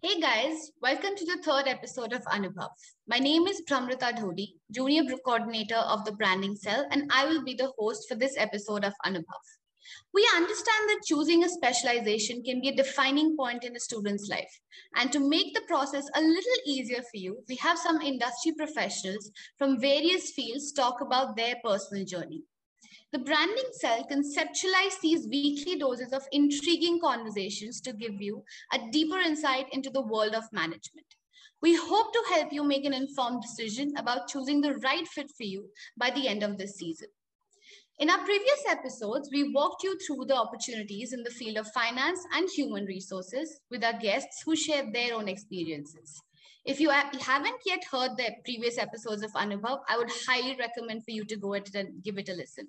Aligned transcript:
Hey 0.00 0.20
guys, 0.20 0.70
welcome 0.80 1.16
to 1.16 1.24
the 1.24 1.42
third 1.42 1.66
episode 1.66 2.12
of 2.12 2.22
Anubhav. 2.26 2.68
My 3.08 3.18
name 3.18 3.48
is 3.48 3.64
Pramrita 3.68 4.16
Dhodi, 4.16 4.52
Junior 4.70 5.02
Coordinator 5.24 5.74
of 5.74 6.04
the 6.04 6.12
Branding 6.12 6.54
Cell, 6.54 6.86
and 6.92 7.10
I 7.12 7.26
will 7.26 7.42
be 7.42 7.54
the 7.54 7.72
host 7.76 8.08
for 8.08 8.14
this 8.14 8.36
episode 8.36 8.84
of 8.84 8.92
Anubhav. 9.04 9.42
We 10.14 10.24
understand 10.36 10.88
that 10.88 11.02
choosing 11.04 11.42
a 11.42 11.48
specialization 11.48 12.44
can 12.44 12.60
be 12.60 12.68
a 12.68 12.76
defining 12.76 13.36
point 13.36 13.64
in 13.64 13.74
a 13.74 13.80
student's 13.80 14.28
life. 14.28 14.60
And 14.94 15.10
to 15.10 15.18
make 15.18 15.52
the 15.52 15.62
process 15.66 16.08
a 16.14 16.20
little 16.20 16.60
easier 16.64 17.02
for 17.02 17.16
you, 17.16 17.42
we 17.48 17.56
have 17.56 17.76
some 17.76 18.00
industry 18.00 18.52
professionals 18.56 19.32
from 19.58 19.80
various 19.80 20.30
fields 20.30 20.70
talk 20.70 21.00
about 21.00 21.36
their 21.36 21.56
personal 21.64 22.04
journey. 22.04 22.44
The 23.10 23.18
branding 23.18 23.70
cell 23.72 24.04
conceptualized 24.04 25.00
these 25.00 25.26
weekly 25.26 25.78
doses 25.78 26.12
of 26.12 26.28
intriguing 26.30 27.00
conversations 27.00 27.80
to 27.80 27.94
give 27.94 28.20
you 28.20 28.44
a 28.70 28.80
deeper 28.90 29.18
insight 29.18 29.66
into 29.72 29.88
the 29.88 30.02
world 30.02 30.34
of 30.34 30.52
management. 30.52 31.06
We 31.62 31.74
hope 31.74 32.12
to 32.12 32.24
help 32.34 32.52
you 32.52 32.62
make 32.62 32.84
an 32.84 32.92
informed 32.92 33.40
decision 33.40 33.94
about 33.96 34.28
choosing 34.28 34.60
the 34.60 34.74
right 34.74 35.08
fit 35.08 35.30
for 35.36 35.44
you 35.44 35.70
by 35.96 36.10
the 36.10 36.28
end 36.28 36.42
of 36.42 36.58
this 36.58 36.76
season. 36.76 37.08
In 37.98 38.10
our 38.10 38.18
previous 38.18 38.62
episodes, 38.68 39.30
we 39.32 39.52
walked 39.54 39.82
you 39.82 39.98
through 39.98 40.26
the 40.26 40.36
opportunities 40.36 41.14
in 41.14 41.22
the 41.22 41.30
field 41.30 41.56
of 41.56 41.72
finance 41.72 42.20
and 42.34 42.48
human 42.50 42.84
resources 42.84 43.58
with 43.70 43.82
our 43.82 43.98
guests 43.98 44.42
who 44.44 44.54
shared 44.54 44.92
their 44.92 45.14
own 45.14 45.28
experiences. 45.28 46.22
If 46.66 46.78
you 46.78 46.90
haven't 46.90 47.60
yet 47.64 47.84
heard 47.90 48.18
the 48.18 48.32
previous 48.44 48.76
episodes 48.76 49.22
of 49.22 49.32
Anubhav, 49.32 49.80
I 49.88 49.96
would 49.96 50.10
highly 50.28 50.56
recommend 50.56 51.04
for 51.04 51.10
you 51.10 51.24
to 51.24 51.36
go 51.36 51.54
and 51.54 52.02
give 52.04 52.18
it 52.18 52.28
a 52.28 52.34
listen. 52.34 52.68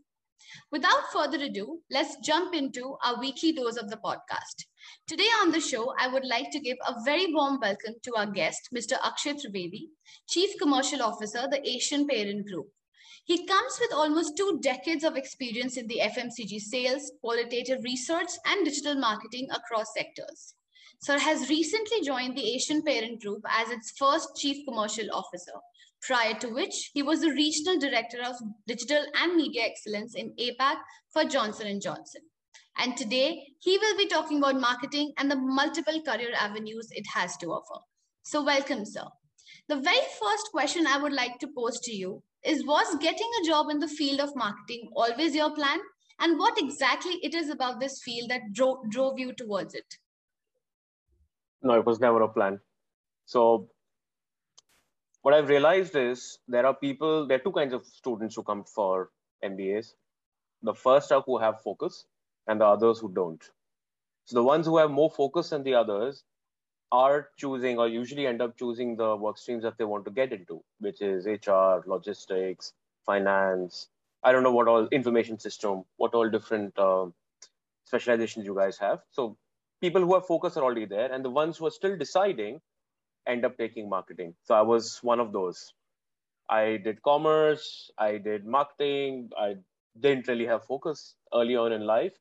Without 0.72 1.12
further 1.12 1.44
ado, 1.44 1.82
let's 1.92 2.18
jump 2.18 2.54
into 2.54 2.96
our 3.04 3.20
weekly 3.20 3.52
dose 3.52 3.78
of 3.78 3.90
the 3.90 3.98
podcast. 3.98 4.66
Today 5.08 5.30
on 5.42 5.52
the 5.52 5.60
show, 5.60 5.94
I 5.98 6.08
would 6.08 6.26
like 6.26 6.52
to 6.52 6.60
give 6.60 6.78
a 6.88 6.96
very 7.04 7.34
warm 7.34 7.60
welcome 7.60 7.96
to 8.04 8.16
our 8.16 8.28
guest, 8.28 8.70
Mr. 8.74 8.94
Akshay 9.04 9.34
Trivedi, 9.34 9.90
Chief 10.28 10.50
Commercial 10.62 11.02
Officer, 11.02 11.48
the 11.50 11.68
Asian 11.68 12.08
Parent 12.08 12.48
Group. 12.48 12.68
He 13.26 13.46
comes 13.46 13.78
with 13.80 13.94
almost 13.94 14.38
two 14.38 14.60
decades 14.62 15.04
of 15.04 15.16
experience 15.16 15.78
in 15.78 15.88
the 15.88 16.02
FMCG 16.02 16.60
sales, 16.60 17.12
qualitative 17.22 17.84
research, 17.84 18.30
and 18.46 18.66
digital 18.66 18.96
marketing 18.96 19.48
across 19.52 19.94
sectors. 19.94 20.56
Sir 21.02 21.18
has 21.18 21.50
recently 21.50 22.02
joined 22.02 22.36
the 22.36 22.56
Asian 22.56 22.82
Parent 22.82 23.22
Group 23.22 23.42
as 23.50 23.70
its 23.70 23.92
first 23.98 24.36
Chief 24.36 24.66
Commercial 24.68 25.12
Officer, 25.14 25.54
prior 26.02 26.34
to 26.36 26.48
which 26.48 26.92
he 26.94 27.04
was 27.04 27.22
the 27.22 27.32
Regional 27.32 27.80
Director 27.80 28.20
of 28.26 28.36
Digital 28.68 29.04
and 29.22 29.36
Media 29.36 29.64
Excellence 29.66 30.16
in 30.16 30.34
APAC 30.40 30.78
for 31.14 31.24
Johnson 31.26 31.80
& 31.82 31.82
Johnson. 31.82 32.22
And 32.78 32.96
today, 32.96 33.44
he 33.60 33.78
will 33.78 33.98
be 33.98 34.08
talking 34.08 34.38
about 34.38 34.60
marketing 34.60 35.12
and 35.18 35.30
the 35.30 35.36
multiple 35.36 36.02
career 36.02 36.34
avenues 36.40 36.88
it 36.92 37.06
has 37.14 37.36
to 37.38 37.48
offer. 37.48 37.82
So 38.24 38.44
welcome, 38.44 38.86
sir. 38.86 39.04
The 39.68 39.76
very 39.76 40.06
first 40.20 40.50
question 40.52 40.88
I 40.88 40.98
would 40.98 41.14
like 41.14 41.40
to 41.40 41.48
pose 41.56 41.80
to 41.82 41.92
you 41.92 42.24
is, 42.44 42.66
was 42.66 42.98
getting 43.02 43.30
a 43.42 43.48
job 43.48 43.68
in 43.70 43.80
the 43.80 43.88
field 43.88 44.20
of 44.20 44.36
marketing 44.36 44.90
always 44.96 45.36
your 45.36 45.54
plan? 45.54 45.80
And 46.20 46.38
what 46.38 46.58
exactly 46.58 47.20
it 47.22 47.34
is 47.34 47.50
about 47.50 47.80
this 47.80 48.02
field 48.04 48.30
that 48.30 48.54
dro 48.54 48.82
drove 48.90 49.20
you 49.20 49.34
towards 49.34 49.74
it? 49.74 49.86
No, 51.62 51.74
it 51.74 51.86
was 51.86 52.00
never 52.00 52.22
a 52.22 52.30
plan. 52.30 52.60
So 53.26 53.70
what 55.22 55.34
I've 55.34 55.50
realized 55.50 55.96
is 55.96 56.40
there 56.48 56.66
are 56.66 56.74
people, 56.74 57.28
there 57.28 57.38
are 57.38 57.42
two 57.42 57.52
kinds 57.52 57.74
of 57.74 57.86
students 57.86 58.36
who 58.36 58.44
come 58.44 58.64
for 58.64 59.10
MBAs. 59.44 59.94
The 60.64 60.74
first 60.74 61.12
are 61.12 61.22
who 61.22 61.38
have 61.38 61.62
focus 61.62 62.06
and 62.48 62.62
the 62.62 62.66
others 62.66 63.00
who 63.00 63.12
don't. 63.12 63.44
So 64.26 64.36
the 64.36 64.44
ones 64.44 64.66
who 64.66 64.78
have 64.78 64.92
more 64.92 65.10
focus 65.10 65.50
than 65.50 65.64
the 65.64 65.76
others 65.76 66.24
are 66.92 67.30
choosing 67.38 67.78
or 67.78 67.88
usually 67.88 68.28
end 68.28 68.42
up 68.42 68.58
choosing 68.58 68.96
the 68.96 69.16
work 69.16 69.38
streams 69.38 69.64
that 69.64 69.78
they 69.78 69.86
want 69.86 70.06
to 70.06 70.12
get 70.12 70.34
into, 70.34 70.64
which 70.80 71.02
is 71.02 71.26
HR, 71.26 71.82
logistics, 71.86 72.74
finance. 73.06 73.88
I 74.24 74.32
don't 74.32 74.44
know 74.44 74.52
what 74.52 74.68
all 74.68 74.88
information 74.88 75.40
system, 75.40 75.84
what 75.98 76.14
all 76.14 76.30
different 76.30 76.78
uh, 76.78 77.08
specializations 77.86 78.46
you 78.46 78.56
guys 78.56 78.78
have. 78.78 79.00
So 79.12 79.38
people 79.82 80.02
who 80.02 80.14
have 80.14 80.26
focus 80.26 80.58
are 80.58 80.64
already 80.64 80.86
there, 80.86 81.12
and 81.12 81.24
the 81.24 81.30
ones 81.30 81.58
who 81.58 81.68
are 81.68 81.72
still 81.72 81.98
deciding 81.98 82.62
end 83.28 83.46
up 83.46 83.58
taking 83.58 83.90
marketing. 83.90 84.34
So 84.44 84.56
I 84.56 84.62
was 84.62 85.00
one 85.02 85.20
of 85.20 85.32
those. 85.32 85.74
I 86.50 86.78
did 86.78 87.02
commerce, 87.04 87.92
I 87.98 88.18
did 88.18 88.46
marketing, 88.46 89.30
I 89.38 89.58
didn't 90.00 90.28
really 90.28 90.46
have 90.48 90.66
focus 90.66 91.16
early 91.34 91.56
on 91.56 91.72
in 91.72 91.86
life. 91.86 92.14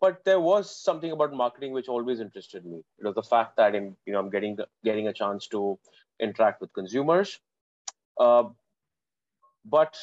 But 0.00 0.24
there 0.24 0.40
was 0.40 0.74
something 0.74 1.10
about 1.10 1.32
marketing 1.32 1.72
which 1.72 1.88
always 1.88 2.20
interested 2.20 2.64
me. 2.64 2.82
It 2.98 3.04
was 3.04 3.14
the 3.14 3.22
fact 3.22 3.56
that 3.56 3.74
I'm, 3.74 3.96
you 4.06 4.12
know, 4.12 4.18
I'm 4.18 4.30
getting 4.30 4.56
getting 4.84 5.08
a 5.08 5.12
chance 5.12 5.46
to 5.48 5.78
interact 6.20 6.60
with 6.60 6.72
consumers. 6.74 7.38
Uh, 8.18 8.44
but 9.64 9.96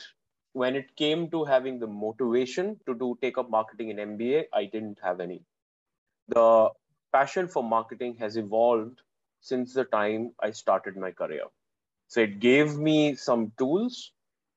when 0.54 0.76
it 0.76 0.96
came 0.96 1.30
to 1.32 1.44
having 1.46 1.80
the 1.80 1.88
motivation 1.88 2.80
to 2.88 2.94
do 2.94 3.18
take 3.22 3.38
up 3.38 3.50
marketing 3.50 3.90
in 3.90 3.98
MBA, 3.98 4.46
I 4.54 4.66
didn't 4.66 5.00
have 5.04 5.20
any. 5.20 5.42
The 6.28 6.70
passion 7.12 7.48
for 7.48 7.64
marketing 7.64 8.16
has 8.20 8.38
evolved 8.38 9.02
since 9.44 9.74
the 9.74 9.84
time 9.84 10.32
I 10.42 10.52
started 10.52 10.98
my 10.98 11.12
career. 11.12 11.46
So 12.08 12.22
it 12.22 12.40
gave 12.40 12.78
me 12.78 13.16
some 13.16 13.52
tools. 13.58 14.12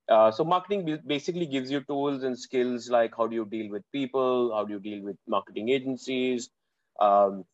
Uh, 0.08 0.30
so 0.30 0.44
marketing 0.44 1.00
basically 1.06 1.46
gives 1.46 1.70
you 1.70 1.80
tools 1.80 2.22
and 2.22 2.38
skills 2.38 2.88
like 2.88 3.12
how 3.16 3.26
do 3.26 3.34
you 3.34 3.44
deal 3.44 3.70
with 3.70 3.82
people, 3.92 4.54
how 4.54 4.64
do 4.64 4.74
you 4.74 4.78
deal 4.78 5.02
with 5.02 5.16
marketing 5.26 5.70
agencies, 5.70 6.48
um, 7.00 7.44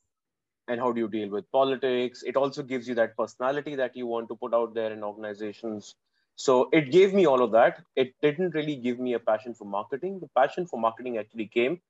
and 0.69 0.79
how 0.79 0.93
do 0.93 1.01
you 1.01 1.09
deal 1.09 1.31
with 1.31 1.51
politics. 1.51 2.23
It 2.23 2.37
also 2.37 2.63
gives 2.63 2.87
you 2.87 2.95
that 2.97 3.17
personality 3.17 3.75
that 3.77 3.97
you 3.97 4.07
want 4.07 4.29
to 4.29 4.37
put 4.37 4.53
out 4.53 4.75
there 4.75 4.93
in 4.93 5.03
organizations. 5.03 5.95
So 6.37 6.69
it 6.73 6.93
gave 6.93 7.15
me 7.15 7.27
all 7.27 7.43
of 7.43 7.53
that. 7.53 7.81
It 7.97 8.15
didn't 8.21 8.55
really 8.55 8.77
give 8.77 8.99
me 8.99 9.15
a 9.15 9.19
passion 9.19 9.55
for 9.55 9.65
marketing. 9.65 10.21
The 10.21 10.29
passion 10.37 10.67
for 10.67 10.79
marketing 10.79 11.17
actually 11.17 11.47
came 11.47 11.81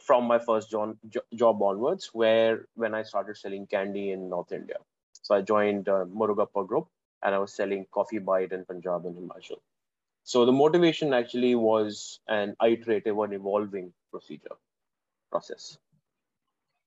from 0.00 0.24
my 0.24 0.38
first 0.38 0.70
job, 0.70 0.96
job 1.34 1.62
onwards, 1.62 2.10
where 2.12 2.66
when 2.74 2.94
I 2.94 3.02
started 3.02 3.36
selling 3.36 3.66
candy 3.66 4.12
in 4.12 4.28
North 4.28 4.52
India. 4.52 4.76
So 5.22 5.34
I 5.34 5.42
joined 5.42 5.88
uh, 5.88 6.04
Group 6.04 6.88
and 7.22 7.34
I 7.34 7.38
was 7.38 7.54
selling 7.54 7.86
coffee 7.92 8.18
bite 8.18 8.52
in 8.52 8.64
Punjab 8.64 9.06
and 9.06 9.16
Himachal. 9.16 9.58
So 10.24 10.44
the 10.44 10.52
motivation 10.52 11.12
actually 11.12 11.54
was 11.54 12.20
an 12.28 12.56
iterative 12.64 13.18
and 13.18 13.32
evolving 13.32 13.92
procedure 14.10 14.56
process. 15.30 15.78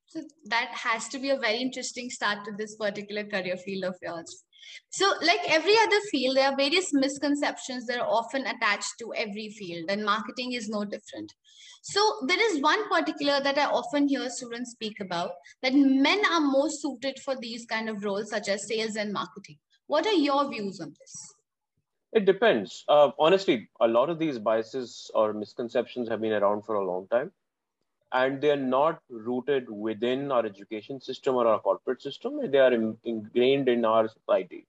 So 0.07 0.21
that 0.45 0.69
has 0.69 1.07
to 1.09 1.19
be 1.19 1.31
a 1.31 1.37
very 1.37 1.57
interesting 1.57 2.09
start 2.09 2.45
to 2.45 2.51
this 2.51 2.75
particular 2.75 3.23
career 3.23 3.57
field 3.57 3.85
of 3.85 3.95
yours. 4.01 4.43
So, 4.89 5.13
like 5.21 5.39
every 5.47 5.75
other 5.77 5.99
field, 6.11 6.37
there 6.37 6.51
are 6.51 6.55
various 6.55 6.93
misconceptions 6.93 7.85
that 7.87 7.99
are 7.99 8.07
often 8.07 8.45
attached 8.45 8.93
to 8.99 9.13
every 9.15 9.49
field, 9.49 9.89
and 9.89 10.05
marketing 10.05 10.53
is 10.53 10.69
no 10.69 10.83
different. 10.85 11.33
So, 11.81 12.01
there 12.27 12.53
is 12.53 12.61
one 12.61 12.87
particular 12.89 13.41
that 13.41 13.57
I 13.57 13.65
often 13.65 14.07
hear 14.07 14.29
students 14.29 14.71
speak 14.71 14.99
about 14.99 15.31
that 15.61 15.73
men 15.73 16.21
are 16.31 16.41
more 16.41 16.69
suited 16.69 17.19
for 17.19 17.35
these 17.35 17.65
kind 17.65 17.89
of 17.89 18.03
roles, 18.03 18.29
such 18.29 18.47
as 18.47 18.67
sales 18.67 18.95
and 18.95 19.11
marketing. 19.11 19.57
What 19.87 20.05
are 20.05 20.13
your 20.13 20.49
views 20.49 20.79
on 20.79 20.93
this? 20.99 21.33
It 22.13 22.25
depends. 22.25 22.83
Uh, 22.87 23.11
honestly, 23.17 23.69
a 23.81 23.87
lot 23.87 24.09
of 24.09 24.19
these 24.19 24.37
biases 24.37 25.09
or 25.15 25.33
misconceptions 25.33 26.07
have 26.09 26.21
been 26.21 26.33
around 26.33 26.63
for 26.63 26.75
a 26.75 26.85
long 26.85 27.07
time 27.07 27.31
and 28.13 28.39
they're 28.39 28.55
not 28.55 29.01
rooted 29.09 29.69
within 29.69 30.31
our 30.31 30.45
education 30.45 31.01
system 31.01 31.35
or 31.35 31.47
our 31.47 31.59
corporate 31.59 32.01
system 32.01 32.39
they 32.51 32.59
are 32.59 32.73
in, 32.73 32.95
ingrained 33.03 33.67
in 33.67 33.83
our 33.83 34.07
society. 34.07 34.65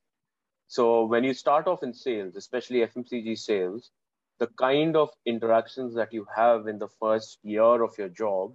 So 0.66 1.04
when 1.04 1.24
you 1.24 1.34
start 1.34 1.66
off 1.66 1.82
in 1.82 1.94
sales 1.94 2.36
especially 2.36 2.80
fmcg 2.80 3.38
sales 3.38 3.90
the 4.38 4.48
kind 4.58 4.96
of 4.96 5.10
interactions 5.26 5.94
that 5.94 6.12
you 6.12 6.26
have 6.34 6.66
in 6.66 6.78
the 6.78 6.88
first 7.00 7.38
year 7.42 7.82
of 7.82 7.96
your 7.98 8.08
job 8.08 8.54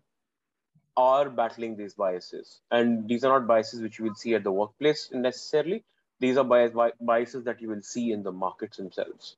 are 0.97 1.29
battling 1.29 1.77
these 1.77 1.93
biases. 1.93 2.59
And 2.71 3.07
these 3.07 3.23
are 3.23 3.39
not 3.39 3.47
biases 3.47 3.81
which 3.81 3.99
you 3.99 4.05
will 4.05 4.15
see 4.15 4.35
at 4.35 4.43
the 4.43 4.51
workplace 4.51 5.09
necessarily. 5.13 5.85
These 6.19 6.35
are 6.37 6.43
bias, 6.43 6.73
biases 6.99 7.45
that 7.45 7.61
you 7.61 7.69
will 7.69 7.81
see 7.81 8.11
in 8.11 8.23
the 8.23 8.33
markets 8.33 8.77
themselves. 8.77 9.37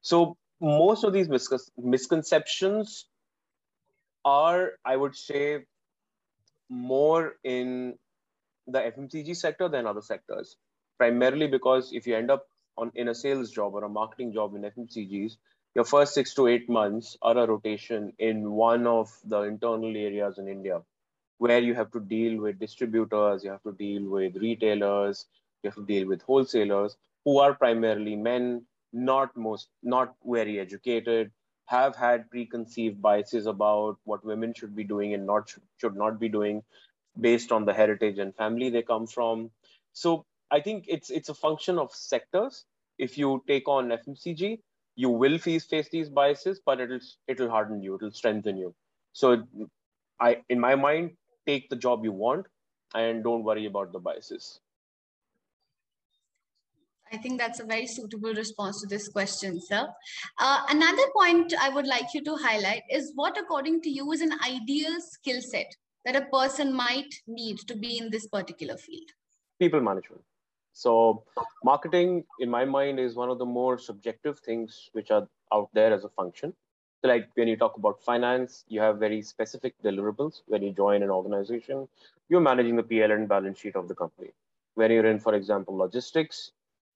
So 0.00 0.36
most 0.60 1.02
of 1.02 1.12
these 1.12 1.28
misconceptions 1.76 3.06
are, 4.24 4.72
I 4.84 4.96
would 4.96 5.16
say, 5.16 5.64
more 6.68 7.36
in 7.44 7.98
the 8.66 8.78
FMCG 8.80 9.36
sector 9.36 9.68
than 9.68 9.86
other 9.86 10.02
sectors. 10.02 10.56
Primarily 10.98 11.48
because 11.48 11.92
if 11.92 12.06
you 12.06 12.16
end 12.16 12.30
up 12.30 12.46
on 12.76 12.92
in 12.94 13.08
a 13.08 13.14
sales 13.14 13.50
job 13.50 13.74
or 13.74 13.84
a 13.84 13.88
marketing 13.88 14.32
job 14.32 14.54
in 14.54 14.62
FMCGs, 14.62 15.36
your 15.74 15.84
first 15.84 16.14
six 16.14 16.34
to 16.34 16.46
eight 16.46 16.68
months 16.68 17.16
are 17.22 17.36
a 17.36 17.46
rotation 17.46 18.12
in 18.18 18.52
one 18.52 18.86
of 18.86 19.10
the 19.24 19.42
internal 19.42 19.96
areas 19.96 20.38
in 20.38 20.48
India, 20.48 20.80
where 21.38 21.58
you 21.60 21.74
have 21.74 21.90
to 21.92 22.00
deal 22.00 22.40
with 22.40 22.58
distributors, 22.58 23.42
you 23.44 23.50
have 23.50 23.62
to 23.62 23.72
deal 23.72 24.08
with 24.08 24.36
retailers, 24.36 25.26
you 25.62 25.68
have 25.70 25.76
to 25.76 25.86
deal 25.86 26.06
with 26.06 26.22
wholesalers 26.22 26.96
who 27.24 27.38
are 27.38 27.54
primarily 27.54 28.16
men, 28.16 28.64
not 28.92 29.36
most, 29.36 29.68
not 29.82 30.14
very 30.24 30.58
educated, 30.60 31.30
have 31.72 31.96
had 31.96 32.30
preconceived 32.30 33.02
biases 33.02 33.46
about 33.46 33.98
what 34.04 34.24
women 34.24 34.54
should 34.54 34.76
be 34.76 34.84
doing 34.84 35.14
and 35.14 35.26
not 35.26 35.54
should, 35.78 35.96
not 35.96 36.20
be 36.20 36.28
doing 36.28 36.62
based 37.20 37.52
on 37.52 37.64
the 37.64 37.74
heritage 37.74 38.18
and 38.18 38.34
family 38.36 38.70
they 38.70 38.82
come 38.82 39.06
from 39.06 39.50
So 39.92 40.24
I 40.50 40.60
think 40.60 40.86
it's 40.88 41.10
it's 41.10 41.28
a 41.30 41.34
function 41.34 41.78
of 41.78 41.92
sectors. 41.94 42.64
If 42.98 43.18
you 43.18 43.42
take 43.48 43.68
on 43.68 43.92
FMCG, 43.92 44.60
you 44.96 45.10
will 45.10 45.38
face 45.38 45.66
face 45.66 45.88
these 45.90 46.10
biases, 46.10 46.60
but 46.66 46.80
it'll 46.80 47.00
it'll 47.28 47.50
harden 47.50 47.82
you, 47.82 47.96
it'll 47.96 48.12
strengthen 48.20 48.56
you. 48.64 48.74
So 49.12 49.44
I 50.20 50.42
in 50.48 50.60
my 50.60 50.74
mind, 50.76 51.16
take 51.46 51.68
the 51.70 51.76
job 51.76 52.04
you 52.04 52.12
want 52.12 52.46
and 52.94 53.22
don't 53.24 53.44
worry 53.44 53.66
about 53.66 53.92
the 53.92 54.00
biases. 54.00 54.60
I 57.12 57.18
think 57.18 57.38
that's 57.38 57.60
a 57.60 57.64
very 57.64 57.86
suitable 57.86 58.32
response 58.32 58.80
to 58.80 58.86
this 58.86 59.08
question, 59.08 59.60
sir. 59.60 59.86
Uh, 60.38 60.62
another 60.70 61.02
point 61.14 61.52
I 61.60 61.68
would 61.68 61.86
like 61.86 62.14
you 62.14 62.24
to 62.24 62.36
highlight 62.36 62.82
is 62.90 63.12
what, 63.14 63.36
according 63.36 63.82
to 63.82 63.90
you, 63.90 64.10
is 64.12 64.22
an 64.22 64.32
ideal 64.46 64.98
skill 64.98 65.42
set 65.42 65.76
that 66.06 66.16
a 66.16 66.24
person 66.32 66.72
might 66.72 67.14
need 67.26 67.58
to 67.68 67.76
be 67.76 67.98
in 67.98 68.10
this 68.10 68.26
particular 68.28 68.78
field? 68.78 69.10
People 69.60 69.82
management. 69.82 70.22
So, 70.72 71.24
marketing, 71.62 72.24
in 72.40 72.48
my 72.48 72.64
mind, 72.64 72.98
is 72.98 73.14
one 73.14 73.28
of 73.28 73.38
the 73.38 73.44
more 73.44 73.76
subjective 73.76 74.38
things 74.38 74.88
which 74.92 75.10
are 75.10 75.28
out 75.52 75.68
there 75.74 75.92
as 75.92 76.04
a 76.04 76.08
function. 76.08 76.54
Like 77.04 77.28
when 77.34 77.46
you 77.46 77.56
talk 77.56 77.76
about 77.76 78.00
finance, 78.02 78.64
you 78.68 78.80
have 78.80 78.98
very 78.98 79.20
specific 79.20 79.74
deliverables. 79.84 80.42
When 80.46 80.62
you 80.62 80.72
join 80.72 81.02
an 81.02 81.10
organization, 81.10 81.88
you're 82.30 82.40
managing 82.40 82.76
the 82.76 82.82
PL 82.84 83.10
and 83.10 83.28
balance 83.28 83.58
sheet 83.58 83.76
of 83.76 83.88
the 83.88 83.94
company. 83.94 84.30
When 84.76 84.90
you're 84.90 85.06
in, 85.06 85.18
for 85.18 85.34
example, 85.34 85.76
logistics, 85.76 86.52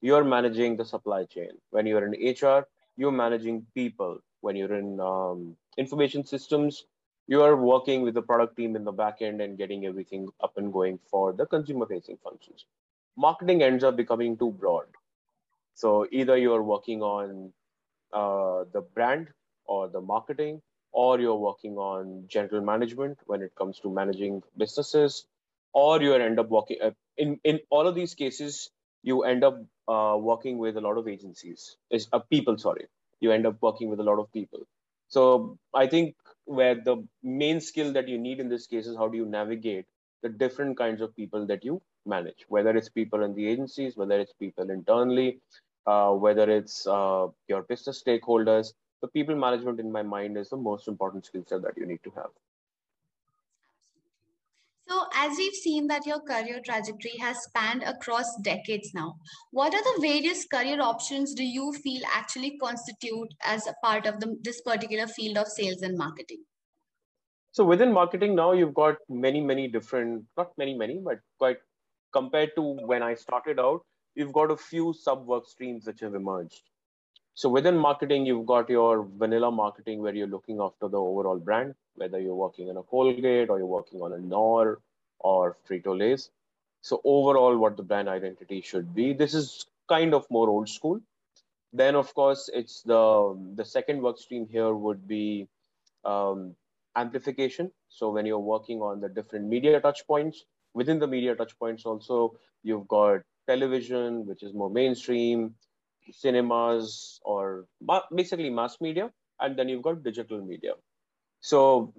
you're 0.07 0.25
managing 0.25 0.77
the 0.77 0.85
supply 0.85 1.25
chain. 1.25 1.51
When 1.71 1.87
you're 1.87 2.07
in 2.07 2.15
HR, 2.33 2.67
you're 2.97 3.13
managing 3.13 3.67
people. 3.75 4.19
When 4.41 4.55
you're 4.57 4.75
in 4.75 5.01
um, 5.01 5.57
information 5.77 6.25
systems, 6.25 6.85
you 7.27 7.43
are 7.43 7.57
working 7.57 8.03
with 8.03 8.15
the 8.15 8.23
product 8.23 8.57
team 8.57 8.77
in 8.77 8.85
the 8.85 8.93
back 8.93 9.17
end 9.21 9.41
and 9.41 9.59
getting 9.59 9.85
everything 9.87 10.29
up 10.43 10.53
and 10.57 10.73
going 10.73 11.01
for 11.11 11.33
the 11.33 11.47
consumer 11.47 11.87
facing 11.87 12.19
functions. 12.23 12.67
Marketing 13.17 13.63
ends 13.63 13.83
up 13.83 13.97
becoming 13.97 14.37
too 14.37 14.53
broad. 14.53 14.87
So 15.75 16.07
either 16.13 16.37
you're 16.37 16.63
working 16.63 17.03
on 17.03 17.53
uh, 18.13 18.65
the 18.73 18.83
brand 18.95 19.29
or 19.65 19.89
the 19.89 20.01
marketing, 20.01 20.63
or 20.93 21.19
you're 21.21 21.43
working 21.49 21.77
on 21.77 22.25
general 22.29 22.63
management 22.63 23.19
when 23.27 23.43
it 23.43 23.53
comes 23.57 23.81
to 23.81 23.93
managing 23.93 24.43
businesses, 24.57 25.27
or 25.73 26.01
you 26.01 26.15
end 26.15 26.39
up 26.39 26.49
working 26.49 26.79
uh, 26.81 26.93
in 27.17 27.41
in 27.43 27.61
all 27.71 27.87
of 27.89 27.95
these 27.95 28.15
cases 28.15 28.71
you 29.03 29.23
end 29.23 29.45
up 29.45 29.59
uh, 29.89 30.17
working 30.21 30.59
with 30.59 30.77
a 30.77 30.81
lot 30.81 30.99
of 30.99 31.09
agencies. 31.09 31.77
Is 31.91 32.09
uh, 32.13 32.19
people 32.19 32.59
sorry. 32.59 32.87
You 33.21 33.33
end 33.33 33.47
up 33.47 33.57
working 33.63 33.89
with 33.91 34.01
a 34.01 34.05
lot 34.05 34.19
of 34.19 34.33
people. 34.33 34.61
So 35.09 35.59
i 35.75 35.87
think 35.87 36.17
where 36.47 36.75
the 36.75 36.97
main 37.23 37.61
skill 37.61 37.93
that 37.93 38.09
you 38.09 38.19
need 38.19 38.41
in 38.41 38.49
this 38.49 38.67
case 38.67 38.87
is 38.87 38.97
how 38.97 39.09
do 39.09 39.17
you 39.17 39.27
navigate 39.27 39.87
the 40.23 40.29
different 40.29 40.77
kinds 40.79 41.01
of 41.01 41.15
people 41.17 41.47
that 41.47 41.65
you 41.65 41.81
manage 42.07 42.45
whether 42.49 42.77
it's 42.77 42.89
people 42.89 43.23
in 43.23 43.35
the 43.35 43.47
agencies 43.49 43.97
whether 43.97 44.19
it's 44.21 44.33
people 44.33 44.71
internally 44.71 45.41
uh, 45.87 46.13
whether 46.13 46.51
it's 46.51 46.87
uh, 46.87 47.29
your 47.49 47.63
business 47.63 48.03
stakeholders. 48.03 48.73
The 49.03 49.09
people 49.09 49.37
management 49.37 49.79
in 49.81 49.93
my 49.93 50.03
mind 50.03 50.37
is 50.37 50.49
the 50.51 50.57
most 50.57 50.89
important 50.89 51.27
skill 51.27 51.45
set 51.47 51.63
that 51.63 51.77
you 51.77 51.87
need 51.87 52.01
to 52.05 52.11
have 52.17 52.31
as 55.17 55.37
we've 55.39 55.55
seen 55.55 55.87
that 55.87 56.07
your 56.07 56.21
career 56.21 56.61
trajectory 56.63 57.17
has 57.19 57.39
spanned 57.45 57.83
across 57.83 58.37
decades 58.43 58.93
now, 58.95 59.17
what 59.51 59.75
are 59.75 59.83
the 59.83 60.01
various 60.01 60.45
career 60.45 60.81
options 60.81 61.33
do 61.35 61.43
you 61.43 61.73
feel 61.73 62.03
actually 62.15 62.59
constitute 62.59 63.33
as 63.45 63.67
a 63.67 63.75
part 63.83 64.07
of 64.07 64.21
the, 64.21 64.37
this 64.43 64.61
particular 64.61 65.07
field 65.07 65.39
of 65.39 65.49
sales 65.49 65.81
and 65.83 65.97
marketing? 65.97 66.45
So, 67.53 67.65
within 67.65 67.93
marketing 67.93 68.35
now, 68.35 68.53
you've 68.53 68.75
got 68.75 68.97
many, 69.09 69.41
many 69.41 69.69
different, 69.69 70.25
not 70.37 70.53
many, 70.59 70.75
many, 70.75 71.01
but 71.03 71.21
quite 71.39 71.57
compared 72.13 72.51
to 72.57 72.63
when 72.63 73.03
I 73.03 73.15
started 73.15 73.59
out, 73.59 73.81
you've 74.15 74.35
got 74.35 74.51
a 74.51 74.57
few 74.57 74.93
sub 74.93 75.27
work 75.27 75.49
streams 75.49 75.87
which 75.87 76.01
have 76.01 76.15
emerged. 76.15 76.63
So 77.33 77.49
within 77.49 77.77
marketing, 77.77 78.27
you've 78.27 78.47
got 78.47 78.69
your 78.69 79.09
vanilla 79.17 79.51
marketing 79.51 80.03
where 80.03 80.15
you're 80.15 80.27
looking 80.27 80.61
after 80.61 80.89
the 80.89 80.99
overall 80.99 81.39
brand, 81.39 81.75
whether 81.95 82.19
you're 82.19 82.35
working 82.35 82.69
on 82.71 82.77
a 82.77 82.83
Colgate 82.83 83.51
or 83.51 83.59
you're 83.59 83.67
working 83.67 84.01
on 84.01 84.13
a 84.13 84.19
Knorr 84.19 84.81
or 85.19 85.57
Frito-Lay's. 85.69 86.31
So 86.81 87.01
overall, 87.05 87.57
what 87.57 87.77
the 87.77 87.83
brand 87.83 88.09
identity 88.09 88.61
should 88.61 88.95
be. 88.95 89.13
This 89.13 89.35
is 89.35 89.67
kind 89.89 90.15
of 90.15 90.27
more 90.31 90.49
old 90.49 90.69
school. 90.69 91.01
Then, 91.73 91.95
of 91.95 92.15
course, 92.15 92.49
it's 92.53 92.83
the 92.83 93.37
the 93.55 93.65
second 93.65 94.03
work 94.03 94.19
stream 94.19 94.47
here 94.49 94.73
would 94.75 95.07
be 95.07 95.49
um, 96.05 96.55
amplification. 96.97 97.71
So 97.89 98.11
when 98.11 98.25
you're 98.27 98.39
working 98.39 98.81
on 98.81 99.01
the 99.01 99.09
different 99.09 99.47
media 99.47 99.81
touch 99.81 100.07
points, 100.07 100.45
within 100.75 100.99
the 100.99 101.07
media 101.07 101.35
touch 101.35 101.59
points 101.59 101.85
also, 101.85 102.39
you've 102.63 102.89
got 102.89 103.23
television, 103.49 104.27
which 104.27 104.43
is 104.43 104.55
more 104.55 104.71
mainstream, 104.71 105.55
cinemas 106.13 107.21
or 107.25 107.67
basically 108.15 108.51
mass 108.51 108.81
media, 108.81 109.11
and 109.41 109.57
then 109.57 109.69
you've 109.69 109.83
got 109.83 110.03
digital 110.03 110.41
media. 110.41 110.73
So 111.41 111.93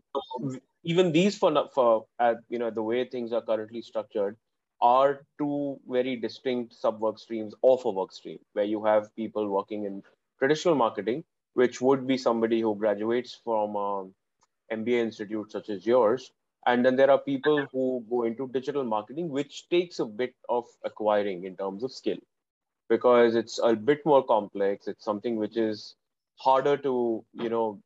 even 0.92 1.12
these 1.12 1.38
for 1.38 1.52
for 1.74 2.08
uh, 2.20 2.36
you 2.50 2.60
know 2.60 2.72
the 2.72 2.84
way 2.84 3.06
things 3.06 3.34
are 3.34 3.42
currently 3.42 3.82
structured 3.82 4.38
are 4.82 5.26
two 5.40 5.80
very 5.88 6.16
distinct 6.16 6.74
sub 6.74 7.00
work 7.02 7.20
streams 7.20 7.56
of 7.64 7.86
a 7.86 7.92
work 7.92 8.14
stream 8.14 8.40
where 8.54 8.66
you 8.66 8.84
have 8.86 9.16
people 9.16 9.50
working 9.50 9.86
in 9.86 10.04
traditional 10.40 10.76
marketing, 10.76 11.24
which 11.54 11.82
would 11.82 12.06
be 12.08 12.18
somebody 12.18 12.62
who 12.62 12.76
graduates 12.76 13.40
from 13.44 13.76
an 13.76 14.14
MBA 14.72 15.00
institute 15.08 15.52
such 15.52 15.70
as 15.70 15.86
yours. 15.86 16.32
And 16.68 16.86
then 16.86 16.96
there 16.98 17.12
are 17.12 17.20
people 17.20 17.66
who 17.72 18.06
go 18.10 18.24
into 18.24 18.50
digital 18.50 18.84
marketing, 18.84 19.30
which 19.30 19.70
takes 19.70 20.00
a 20.00 20.06
bit 20.06 20.36
of 20.50 20.66
acquiring 20.86 21.46
in 21.46 21.58
terms 21.58 21.84
of 21.84 21.92
skill 21.94 22.18
because 22.90 23.36
it's 23.36 23.60
a 23.64 23.76
bit 23.76 24.06
more 24.06 24.26
complex. 24.26 24.88
It's 24.88 25.06
something 25.06 25.38
which 25.38 25.58
is 25.58 25.96
harder 26.38 26.78
to, 26.78 27.26
you 27.34 27.50
know, 27.50 27.82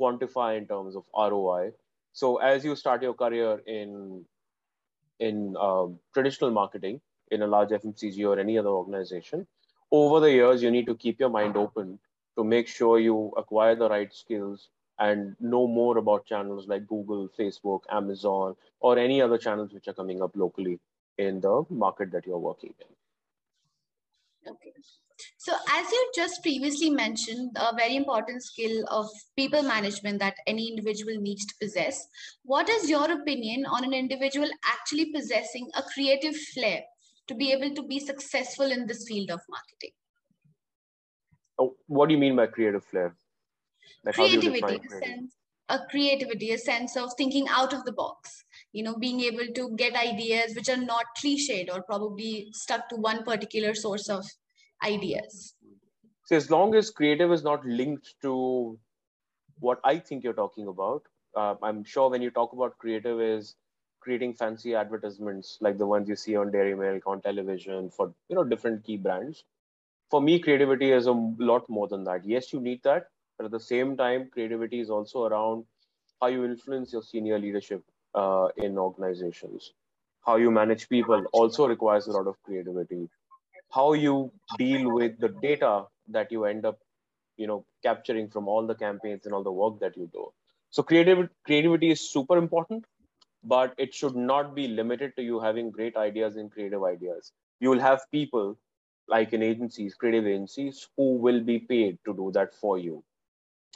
quantify 0.00 0.58
in 0.58 0.66
terms 0.68 0.96
of 0.96 1.04
ROI. 1.16 1.72
So 2.12 2.36
as 2.38 2.64
you 2.64 2.76
start 2.76 3.02
your 3.02 3.14
career 3.14 3.60
in 3.66 4.24
in 5.18 5.56
um, 5.56 5.98
traditional 6.12 6.50
marketing 6.50 7.00
in 7.30 7.42
a 7.42 7.46
large 7.46 7.70
FMCG 7.70 8.26
or 8.26 8.38
any 8.38 8.58
other 8.58 8.68
organization, 8.68 9.46
over 9.90 10.20
the 10.20 10.30
years 10.30 10.62
you 10.62 10.70
need 10.70 10.86
to 10.86 10.94
keep 10.94 11.20
your 11.20 11.30
mind 11.30 11.56
open 11.56 11.98
to 12.36 12.44
make 12.44 12.66
sure 12.68 12.98
you 12.98 13.32
acquire 13.36 13.74
the 13.76 13.88
right 13.88 14.12
skills 14.14 14.68
and 14.98 15.36
know 15.40 15.66
more 15.66 15.98
about 15.98 16.26
channels 16.26 16.68
like 16.68 16.86
Google, 16.86 17.28
Facebook, 17.38 17.80
Amazon, 17.90 18.56
or 18.80 18.98
any 18.98 19.20
other 19.22 19.38
channels 19.38 19.72
which 19.72 19.88
are 19.88 19.94
coming 19.94 20.22
up 20.22 20.32
locally 20.34 20.78
in 21.18 21.40
the 21.40 21.64
market 21.70 22.12
that 22.12 22.26
you're 22.26 22.38
working 22.38 22.74
in. 22.80 24.52
Okay. 24.52 24.72
So 25.38 25.52
as 25.70 25.90
you 25.90 26.12
just 26.14 26.42
previously 26.42 26.90
mentioned, 26.90 27.56
a 27.56 27.74
very 27.76 27.96
important 27.96 28.42
skill 28.42 28.84
of 28.88 29.08
people 29.36 29.62
management 29.62 30.18
that 30.20 30.34
any 30.46 30.68
individual 30.68 31.20
needs 31.20 31.46
to 31.46 31.54
possess. 31.60 32.06
What 32.44 32.68
is 32.68 32.88
your 32.88 33.10
opinion 33.10 33.64
on 33.66 33.84
an 33.84 33.92
individual 33.92 34.48
actually 34.64 35.12
possessing 35.12 35.68
a 35.74 35.82
creative 35.82 36.36
flair 36.36 36.82
to 37.28 37.34
be 37.34 37.52
able 37.52 37.74
to 37.74 37.82
be 37.82 38.00
successful 38.00 38.70
in 38.70 38.86
this 38.86 39.06
field 39.06 39.30
of 39.30 39.40
marketing? 39.48 39.92
Oh, 41.58 41.76
what 41.86 42.08
do 42.08 42.14
you 42.14 42.20
mean 42.20 42.36
by 42.36 42.46
creative 42.46 42.84
flair? 42.84 43.14
Like 44.04 44.14
creativity, 44.14 44.80
a 44.84 44.90
sense, 44.90 45.36
a 45.68 45.80
creativity, 45.90 46.52
a 46.52 46.58
sense 46.58 46.96
of 46.96 47.10
thinking 47.16 47.46
out 47.48 47.72
of 47.72 47.84
the 47.84 47.92
box 47.92 48.42
you 48.72 48.82
know 48.82 48.96
being 48.96 49.20
able 49.20 49.46
to 49.54 49.70
get 49.76 49.94
ideas 49.94 50.54
which 50.54 50.68
are 50.68 50.82
not 50.82 51.04
cliched 51.18 51.72
or 51.72 51.82
probably 51.82 52.48
stuck 52.52 52.88
to 52.88 52.96
one 52.96 53.22
particular 53.22 53.74
source 53.74 54.08
of 54.08 54.24
ideas 54.82 55.54
so 56.24 56.36
as 56.36 56.50
long 56.50 56.74
as 56.74 56.90
creative 56.90 57.32
is 57.32 57.42
not 57.44 57.64
linked 57.66 58.14
to 58.22 58.78
what 59.60 59.80
i 59.84 59.98
think 59.98 60.24
you're 60.24 60.40
talking 60.40 60.68
about 60.68 61.02
uh, 61.36 61.54
i'm 61.62 61.84
sure 61.84 62.10
when 62.10 62.22
you 62.22 62.30
talk 62.30 62.52
about 62.52 62.78
creative 62.78 63.20
is 63.20 63.54
creating 64.00 64.34
fancy 64.34 64.74
advertisements 64.74 65.58
like 65.60 65.78
the 65.78 65.86
ones 65.86 66.08
you 66.08 66.16
see 66.16 66.36
on 66.36 66.50
dairy 66.50 66.74
milk 66.74 67.02
on 67.06 67.20
television 67.22 67.90
for 67.90 68.12
you 68.28 68.36
know 68.36 68.44
different 68.44 68.84
key 68.84 68.96
brands 68.96 69.44
for 70.10 70.20
me 70.20 70.38
creativity 70.38 70.90
is 70.92 71.06
a 71.06 71.12
lot 71.50 71.68
more 71.68 71.88
than 71.88 72.04
that 72.04 72.24
yes 72.24 72.52
you 72.52 72.60
need 72.60 72.82
that 72.82 73.08
but 73.36 73.44
at 73.46 73.50
the 73.50 73.60
same 73.68 73.96
time 73.96 74.28
creativity 74.32 74.80
is 74.80 74.90
also 74.90 75.24
around 75.26 75.64
how 76.20 76.28
you 76.28 76.44
influence 76.44 76.92
your 76.92 77.02
senior 77.02 77.38
leadership 77.38 77.82
uh, 78.14 78.48
in 78.56 78.78
organizations. 78.78 79.72
How 80.24 80.36
you 80.36 80.50
manage 80.50 80.88
people 80.88 81.24
also 81.32 81.68
requires 81.68 82.06
a 82.06 82.12
lot 82.12 82.26
of 82.28 82.42
creativity. 82.44 83.08
How 83.72 83.92
you 83.94 84.32
deal 84.58 84.90
with 84.92 85.18
the 85.18 85.28
data 85.28 85.86
that 86.08 86.30
you 86.30 86.44
end 86.44 86.64
up, 86.66 86.78
you 87.36 87.46
know, 87.46 87.64
capturing 87.82 88.28
from 88.28 88.48
all 88.48 88.66
the 88.66 88.74
campaigns 88.74 89.26
and 89.26 89.34
all 89.34 89.42
the 89.42 89.52
work 89.52 89.80
that 89.80 89.96
you 89.96 90.08
do. 90.12 90.32
So 90.70 90.82
creative 90.82 91.28
creativity 91.44 91.90
is 91.90 92.10
super 92.10 92.36
important, 92.38 92.84
but 93.44 93.74
it 93.78 93.94
should 93.94 94.16
not 94.16 94.54
be 94.54 94.68
limited 94.68 95.16
to 95.16 95.22
you 95.22 95.40
having 95.40 95.70
great 95.70 95.96
ideas 95.96 96.36
and 96.36 96.50
creative 96.50 96.84
ideas. 96.84 97.32
You 97.60 97.70
will 97.70 97.80
have 97.80 98.10
people 98.10 98.58
like 99.08 99.32
in 99.32 99.42
agencies, 99.42 99.94
creative 99.94 100.26
agencies, 100.26 100.88
who 100.96 101.16
will 101.16 101.40
be 101.40 101.58
paid 101.60 101.98
to 102.06 102.14
do 102.14 102.30
that 102.34 102.54
for 102.54 102.78
you. 102.78 103.04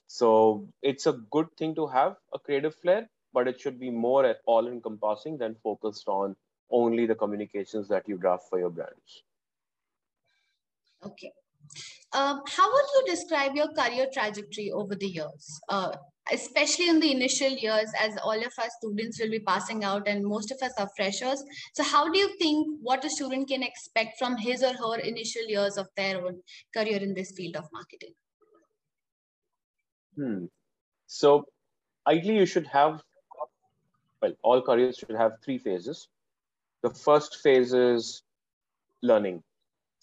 So 0.09 0.69
it's 0.83 1.07
a 1.07 1.13
good 1.13 1.49
thing 1.57 1.75
to 1.77 1.87
have 1.87 2.17
a 2.35 2.39
creative 2.39 2.75
flair, 2.75 3.09
but 3.33 3.49
it 3.49 3.61
should 3.61 3.79
be 3.79 3.91
more 3.91 4.35
all 4.47 4.67
encompassing 4.69 5.39
than 5.39 5.55
focused 5.57 6.09
on 6.09 6.37
only 6.71 7.07
the 7.07 7.15
communications 7.15 7.89
that 7.89 8.09
you 8.09 8.17
draft 8.19 8.45
for 8.51 8.59
your 8.59 8.71
brands. 8.71 9.23
Okay. 11.05 11.33
Um, 12.13 12.41
how 12.49 12.73
would 12.73 12.85
you 12.95 13.15
describe 13.15 13.55
your 13.55 13.69
career 13.69 14.07
trajectory 14.13 14.71
over 14.71 14.95
the 14.95 15.07
years, 15.07 15.61
uh, 15.69 15.93
especially 16.33 16.89
in 16.89 17.01
the 17.01 17.13
initial 17.13 17.51
years, 17.51 17.91
as 18.01 18.17
all 18.23 18.39
of 18.39 18.53
our 18.59 18.71
students 18.79 19.21
will 19.21 19.31
be 19.31 19.41
passing 19.41 19.85
out 19.85 20.09
and 20.09 20.25
most 20.25 20.51
of 20.51 20.59
us 20.63 20.73
are 20.79 20.89
freshers? 20.97 21.45
So, 21.75 21.83
how 21.83 22.11
do 22.11 22.19
you 22.19 22.37
think 22.39 22.79
what 22.81 23.05
a 23.05 23.11
student 23.11 23.49
can 23.49 23.63
expect 23.63 24.19
from 24.19 24.37
his 24.37 24.63
or 24.63 24.73
her 24.73 25.01
initial 25.01 25.43
years 25.47 25.77
of 25.77 25.89
their 25.97 26.25
own 26.25 26.41
career 26.75 26.99
in 26.99 27.13
this 27.13 27.33
field 27.33 27.57
of 27.57 27.65
marketing? 27.73 28.15
Hmm. 30.17 30.45
So, 31.07 31.45
ideally, 32.07 32.39
you 32.39 32.47
should 32.47 32.67
have, 32.69 33.03
well, 34.23 34.33
all 34.43 34.63
careers 34.63 34.97
should 34.97 35.17
have 35.17 35.33
three 35.45 35.59
phases. 35.59 36.09
The 36.83 36.91
first 36.91 37.39
phase 37.43 37.75
is 37.75 38.23
learning 39.03 39.43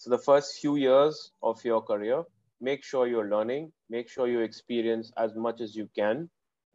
so 0.04 0.10
the 0.10 0.18
first 0.18 0.58
few 0.60 0.76
years 0.76 1.32
of 1.42 1.64
your 1.64 1.80
career, 1.80 2.24
make 2.60 2.84
sure 2.84 3.06
you're 3.06 3.30
learning, 3.30 3.72
make 3.88 4.06
sure 4.06 4.28
you 4.28 4.40
experience 4.40 5.10
as 5.16 5.34
much 5.34 5.62
as 5.62 5.74
you 5.74 5.88
can 5.96 6.28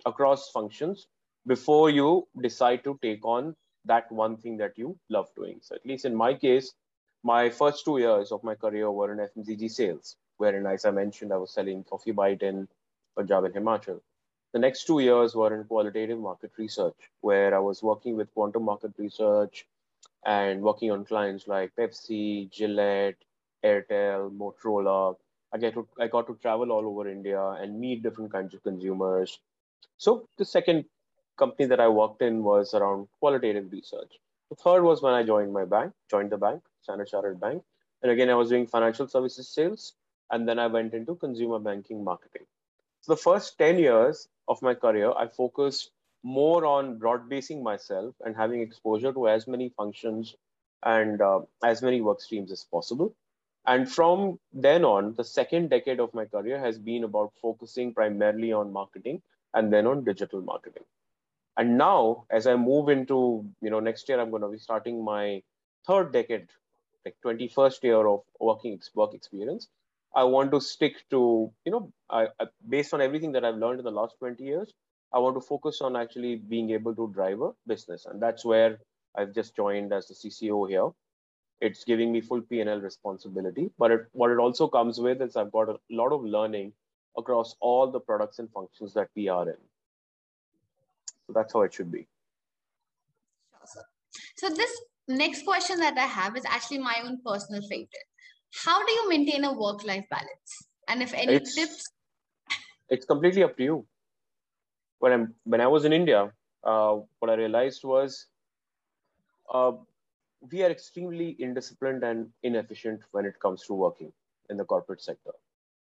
across 0.07 0.49
functions 0.49 1.05
before 1.45 1.91
you 1.91 2.27
decide 2.41 2.83
to 2.85 2.97
take 3.03 3.23
on 3.23 3.55
that 3.85 4.11
one 4.11 4.35
thing 4.37 4.57
that 4.57 4.79
you 4.79 4.97
love 5.09 5.27
doing. 5.35 5.59
So 5.61 5.75
at 5.75 5.85
least 5.85 6.05
in 6.05 6.15
my 6.15 6.33
case, 6.33 6.73
my 7.21 7.51
first 7.51 7.85
two 7.85 7.99
years 7.99 8.31
of 8.31 8.43
my 8.43 8.55
career 8.55 8.89
were 8.89 9.13
in 9.13 9.19
FMCG 9.19 9.69
sales, 9.69 10.15
wherein, 10.37 10.65
as 10.65 10.85
I 10.85 10.89
mentioned, 10.89 11.31
I 11.31 11.37
was 11.37 11.53
selling 11.53 11.83
Coffee 11.83 12.13
Bite 12.13 12.41
in 12.41 12.67
Punjab 13.15 13.43
and 13.43 13.53
Himachal. 13.53 13.99
The 14.53 14.59
next 14.59 14.87
two 14.87 15.01
years 15.01 15.35
were 15.35 15.53
in 15.55 15.65
qualitative 15.65 16.17
market 16.17 16.53
research, 16.57 16.97
where 17.21 17.53
I 17.53 17.59
was 17.59 17.83
working 17.83 18.17
with 18.17 18.33
quantum 18.33 18.63
market 18.63 18.93
research, 18.97 19.67
and 20.25 20.61
working 20.61 20.91
on 20.91 21.05
clients 21.05 21.47
like 21.47 21.71
Pepsi, 21.77 22.51
Gillette, 22.51 23.15
Airtel, 23.63 24.31
Motorola. 24.35 25.15
I 25.53 25.57
get 25.57 25.73
to, 25.73 25.87
I 25.99 26.07
got 26.07 26.27
to 26.27 26.37
travel 26.41 26.71
all 26.71 26.85
over 26.85 27.09
India 27.09 27.41
and 27.41 27.79
meet 27.79 28.03
different 28.03 28.31
kinds 28.31 28.53
of 28.53 28.63
consumers. 28.63 29.39
So 29.97 30.27
the 30.37 30.45
second 30.45 30.85
company 31.37 31.67
that 31.67 31.79
I 31.79 31.87
worked 31.87 32.21
in 32.21 32.43
was 32.43 32.73
around 32.73 33.07
qualitative 33.19 33.71
research. 33.71 34.11
The 34.49 34.55
third 34.55 34.83
was 34.83 35.01
when 35.01 35.13
I 35.13 35.23
joined 35.23 35.53
my 35.53 35.65
bank, 35.65 35.93
joined 36.09 36.31
the 36.31 36.37
bank, 36.37 36.61
Standard 36.81 37.07
Chartered 37.07 37.39
Bank. 37.39 37.63
And 38.01 38.11
again, 38.11 38.29
I 38.29 38.35
was 38.35 38.49
doing 38.49 38.67
financial 38.67 39.07
services 39.07 39.47
sales. 39.47 39.93
And 40.31 40.47
then 40.47 40.59
I 40.59 40.67
went 40.67 40.93
into 40.93 41.15
consumer 41.15 41.59
banking 41.59 42.03
marketing. 42.03 42.43
So 43.01 43.13
the 43.13 43.21
first 43.21 43.57
10 43.57 43.79
years 43.79 44.27
of 44.47 44.61
my 44.61 44.75
career, 44.75 45.11
I 45.11 45.27
focused 45.27 45.91
more 46.23 46.65
on 46.65 46.97
broad 46.97 47.29
basing 47.29 47.63
myself 47.63 48.13
and 48.25 48.35
having 48.35 48.61
exposure 48.61 49.13
to 49.13 49.27
as 49.29 49.47
many 49.47 49.69
functions 49.69 50.35
and 50.83 51.21
uh, 51.21 51.39
as 51.63 51.81
many 51.81 52.01
work 52.01 52.21
streams 52.21 52.51
as 52.51 52.63
possible. 52.63 53.13
And 53.65 53.91
from 53.91 54.39
then 54.53 54.83
on, 54.85 55.15
the 55.15 55.23
second 55.23 55.69
decade 55.69 55.99
of 55.99 56.13
my 56.13 56.25
career 56.25 56.59
has 56.59 56.77
been 56.77 57.03
about 57.03 57.33
focusing 57.41 57.93
primarily 57.93 58.51
on 58.51 58.73
marketing 58.73 59.21
and 59.53 59.71
then 59.71 59.85
on 59.85 60.03
digital 60.03 60.41
marketing. 60.41 60.83
And 61.57 61.77
now, 61.77 62.25
as 62.29 62.47
I 62.47 62.55
move 62.55 62.89
into, 62.89 63.45
you 63.61 63.69
know, 63.69 63.79
next 63.79 64.07
year, 64.07 64.19
I'm 64.19 64.29
going 64.29 64.43
to 64.43 64.47
be 64.47 64.59
starting 64.59 65.03
my 65.03 65.43
third 65.85 66.13
decade, 66.13 66.47
like 67.05 67.15
21st 67.25 67.83
year 67.83 68.07
of 68.07 68.21
working 68.39 68.79
work 68.95 69.13
experience. 69.13 69.67
I 70.15 70.23
want 70.23 70.51
to 70.51 70.61
stick 70.61 71.03
to, 71.11 71.51
you 71.65 71.71
know, 71.71 71.91
I, 72.09 72.27
I, 72.39 72.45
based 72.67 72.93
on 72.93 73.01
everything 73.01 73.33
that 73.33 73.45
I've 73.45 73.57
learned 73.57 73.79
in 73.79 73.85
the 73.85 73.91
last 73.91 74.15
20 74.19 74.43
years, 74.43 74.73
I 75.11 75.19
want 75.19 75.35
to 75.35 75.41
focus 75.41 75.81
on 75.81 75.95
actually 75.95 76.35
being 76.35 76.69
able 76.71 76.95
to 76.95 77.11
drive 77.13 77.41
a 77.41 77.51
business. 77.67 78.05
And 78.05 78.21
that's 78.21 78.45
where 78.45 78.79
I've 79.15 79.33
just 79.33 79.55
joined 79.55 79.91
as 79.91 80.07
the 80.07 80.13
CCO 80.13 80.69
here. 80.69 80.89
It's 81.61 81.83
giving 81.83 82.11
me 82.11 82.21
full 82.21 82.41
P&L 82.41 82.79
responsibility. 82.79 83.71
But 83.77 83.91
it, 83.91 84.01
what 84.11 84.31
it 84.31 84.37
also 84.37 84.67
comes 84.67 84.99
with 84.99 85.21
is 85.21 85.35
I've 85.35 85.51
got 85.51 85.69
a 85.69 85.77
lot 85.89 86.13
of 86.13 86.23
learning 86.23 86.73
across 87.17 87.55
all 87.59 87.91
the 87.91 87.99
products 87.99 88.39
and 88.39 88.49
functions 88.51 88.93
that 88.93 89.09
we 89.15 89.27
are 89.27 89.49
in. 89.49 89.57
So 91.25 91.33
that's 91.33 91.53
how 91.53 91.61
it 91.61 91.73
should 91.73 91.91
be. 91.91 92.07
Awesome. 93.61 93.83
So 94.37 94.49
this 94.49 94.71
next 95.07 95.43
question 95.43 95.79
that 95.79 95.97
I 95.97 96.05
have 96.05 96.37
is 96.37 96.45
actually 96.45 96.79
my 96.79 97.01
own 97.03 97.19
personal 97.25 97.61
favorite. 97.63 98.07
How 98.63 98.85
do 98.85 98.91
you 98.91 99.09
maintain 99.09 99.43
a 99.43 99.53
work-life 99.53 100.05
balance? 100.09 100.67
And 100.87 101.01
if 101.01 101.13
any 101.13 101.33
it's, 101.33 101.55
tips? 101.55 101.83
It's 102.89 103.05
completely 103.05 103.43
up 103.43 103.57
to 103.57 103.63
you 103.63 103.85
when 104.99 105.11
I'm 105.13 105.35
when 105.43 105.61
I 105.61 105.67
was 105.67 105.85
in 105.85 105.93
India, 105.93 106.31
uh, 106.63 106.97
what 107.19 107.31
I 107.31 107.35
realized 107.35 107.83
was 107.83 108.27
uh, 109.53 109.71
we 110.51 110.63
are 110.63 110.69
extremely 110.69 111.35
indisciplined 111.39 112.03
and 112.03 112.31
inefficient 112.43 113.01
when 113.11 113.25
it 113.25 113.39
comes 113.39 113.63
to 113.65 113.73
working 113.73 114.11
in 114.49 114.57
the 114.57 114.65
corporate 114.65 115.01
sector. 115.01 115.31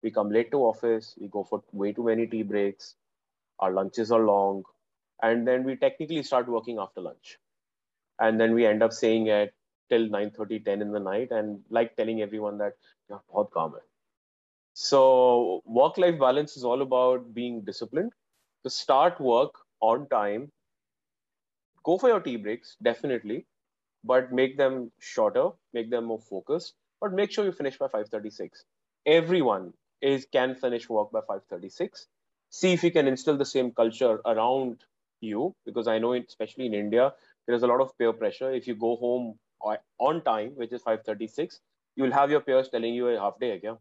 We 0.02 0.10
come 0.10 0.30
late 0.30 0.50
to 0.52 0.58
office, 0.58 1.14
we 1.18 1.28
go 1.28 1.44
for 1.44 1.62
way 1.72 1.92
too 1.92 2.04
many 2.04 2.26
tea 2.26 2.42
breaks, 2.42 2.96
our 3.58 3.72
lunches 3.72 4.12
are 4.12 4.20
long, 4.20 4.64
and 5.22 5.46
then 5.46 5.64
we 5.64 5.76
technically 5.76 6.22
start 6.22 6.48
working 6.48 6.78
after 6.78 7.00
lunch. 7.00 7.38
And 8.20 8.40
then 8.40 8.54
we 8.54 8.66
end 8.66 8.82
up 8.82 8.92
staying 8.92 9.30
at 9.30 9.52
till 9.90 10.08
9 10.08 10.30
30, 10.30 10.60
10 10.60 10.82
in 10.82 10.92
the 10.92 11.00
night, 11.00 11.30
and 11.30 11.62
like 11.70 11.96
telling 11.96 12.22
everyone 12.22 12.58
that, 12.58 12.74
yeah, 13.10 13.18
bahut 13.32 13.50
kaam 13.50 13.72
hai. 13.72 13.84
So 14.74 15.62
work 15.64 15.98
life 15.98 16.18
balance 16.18 16.56
is 16.56 16.64
all 16.64 16.82
about 16.82 17.34
being 17.34 17.62
disciplined 17.62 18.12
to 18.64 18.70
start 18.70 19.20
work 19.20 19.54
on 19.80 20.08
time 20.08 20.50
go 21.84 21.98
for 21.98 22.08
your 22.08 22.20
tea 22.20 22.36
breaks 22.36 22.76
definitely 22.82 23.46
but 24.04 24.32
make 24.32 24.56
them 24.58 24.90
shorter 24.98 25.48
make 25.72 25.90
them 25.90 26.04
more 26.04 26.20
focused 26.20 26.74
but 27.00 27.12
make 27.12 27.30
sure 27.30 27.44
you 27.44 27.52
finish 27.52 27.78
by 27.78 27.86
536 27.86 28.64
everyone 29.06 29.72
is 30.02 30.26
can 30.32 30.54
finish 30.54 30.88
work 30.88 31.10
by 31.12 31.20
536 31.20 32.06
see 32.50 32.72
if 32.72 32.84
you 32.84 32.90
can 32.90 33.08
instill 33.08 33.36
the 33.36 33.50
same 33.52 33.70
culture 33.72 34.20
around 34.26 34.84
you 35.20 35.54
because 35.66 35.86
i 35.88 35.98
know 35.98 36.12
especially 36.14 36.66
in 36.66 36.74
india 36.74 37.12
there's 37.46 37.62
a 37.62 37.66
lot 37.66 37.80
of 37.82 37.96
peer 37.98 38.12
pressure. 38.14 38.52
If 38.54 38.66
you 38.66 38.74
go 38.74 38.96
home 38.96 39.38
on 39.98 40.22
time 40.24 40.52
which 40.56 40.72
is 40.72 40.82
536 40.82 41.60
you'll 41.96 42.12
have 42.12 42.30
your 42.30 42.40
peers 42.40 42.68
telling 42.70 42.94
you 42.94 43.08
a 43.08 43.20
half 43.20 43.38
day 43.40 43.50
again 43.52 43.76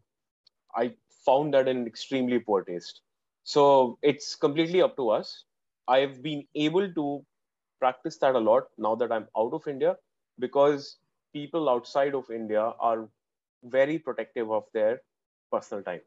i 0.76 0.92
found 1.26 1.54
that 1.54 1.68
an 1.68 1.86
extremely 1.86 2.38
poor 2.38 2.62
taste 2.64 3.00
so 3.44 3.98
it's 4.02 4.34
completely 4.36 4.82
up 4.82 4.96
to 4.96 5.10
us. 5.10 5.44
I've 5.88 6.22
been 6.22 6.46
able 6.54 6.92
to 6.94 7.24
practice 7.80 8.16
that 8.18 8.34
a 8.34 8.38
lot 8.38 8.64
now 8.78 8.94
that 8.96 9.12
I'm 9.12 9.28
out 9.36 9.52
of 9.52 9.68
India 9.68 9.96
because 10.38 10.98
people 11.32 11.68
outside 11.68 12.14
of 12.14 12.30
India 12.30 12.62
are 12.80 13.08
very 13.64 13.98
protective 13.98 14.50
of 14.50 14.64
their 14.72 15.02
personal 15.52 15.82
time. 15.84 16.00